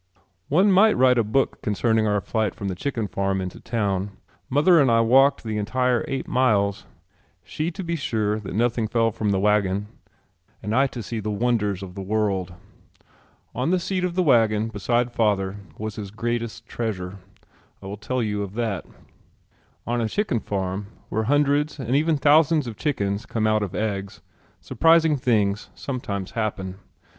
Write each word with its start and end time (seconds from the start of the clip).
One 0.49 0.71
might 0.71 0.97
write 0.97 1.19
a 1.19 1.23
book 1.23 1.61
concerning 1.61 2.07
our 2.07 2.21
flight 2.21 2.55
from 2.55 2.69
the 2.69 2.73
chicken 2.73 3.07
farm 3.07 3.39
into 3.39 3.59
town. 3.59 4.17
Mother 4.49 4.79
and 4.79 4.89
I 4.89 5.01
walked 5.01 5.43
the 5.43 5.57
entire 5.59 6.03
eight 6.07 6.27
miles 6.27 6.87
she 7.43 7.69
to 7.69 7.83
be 7.83 7.95
sure 7.95 8.39
that 8.39 8.55
nothing 8.55 8.87
fell 8.87 9.11
from 9.11 9.29
the 9.29 9.39
wagon 9.39 9.89
and 10.63 10.73
I 10.73 10.87
to 10.87 11.03
see 11.03 11.19
the 11.19 11.29
wonders 11.29 11.83
of 11.83 11.93
the 11.93 12.01
world. 12.01 12.51
On 13.53 13.69
the 13.69 13.77
seat 13.77 14.03
of 14.03 14.15
the 14.15 14.23
wagon 14.23 14.69
beside 14.69 15.11
father 15.11 15.57
was 15.77 15.97
his 15.97 16.09
greatest 16.09 16.65
treasure. 16.65 17.19
I 17.79 17.85
will 17.85 17.95
tell 17.97 18.23
you 18.23 18.41
of 18.41 18.55
that. 18.55 18.87
On 19.85 20.01
a 20.01 20.09
chicken 20.09 20.39
farm 20.39 20.87
where 21.09 21.25
hundreds 21.25 21.77
and 21.77 21.95
even 21.95 22.17
thousands 22.17 22.65
of 22.65 22.75
chickens 22.75 23.27
come 23.27 23.45
out 23.45 23.61
of 23.61 23.75
eggs 23.75 24.23
surprising 24.61 25.15
things 25.15 25.69
sometimes 25.75 26.31
happen. 26.31 26.79